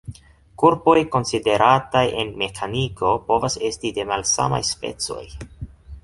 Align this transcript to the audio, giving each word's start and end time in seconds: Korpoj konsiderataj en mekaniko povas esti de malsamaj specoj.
Korpoj 0.61 0.93
konsiderataj 1.15 2.01
en 2.23 2.31
mekaniko 2.43 3.11
povas 3.27 3.57
esti 3.69 3.91
de 3.99 4.05
malsamaj 4.13 4.61
specoj. 4.71 5.21